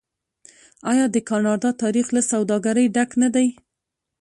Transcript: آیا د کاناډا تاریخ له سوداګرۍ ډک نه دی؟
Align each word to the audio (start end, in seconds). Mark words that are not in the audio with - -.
آیا 0.91 1.05
د 1.11 1.17
کاناډا 1.29 1.69
تاریخ 1.83 2.07
له 2.15 2.21
سوداګرۍ 2.31 2.85
ډک 2.95 3.11
نه 3.21 3.29
دی؟ 3.35 3.47